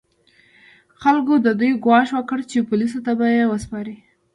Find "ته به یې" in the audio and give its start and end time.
3.05-3.43